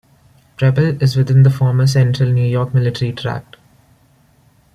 Preble 0.57 0.99
is 0.99 1.15
within 1.15 1.43
the 1.43 1.51
former 1.51 1.85
Central 1.85 2.31
New 2.31 2.47
York 2.47 2.73
Military 2.73 3.11
Tract. 3.13 3.57